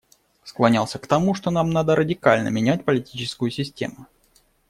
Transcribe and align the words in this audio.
Склонялся 0.43 0.97
к 0.97 1.05
тому, 1.05 1.35
что 1.35 1.51
нам 1.51 1.69
надо 1.69 1.95
радикально 1.95 2.47
менять 2.47 2.83
политическую 2.85 3.51
систему. 3.51 4.07